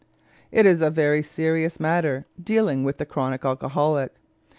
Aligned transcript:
It 0.51 0.65
is 0.65 0.81
a 0.81 0.89
very 0.89 1.21
serious 1.21 1.79
matter 1.79 2.25
dealing 2.43 2.83
with 2.83 2.97
the 2.97 3.05
chronic 3.05 3.45
alcoholic. 3.45 4.11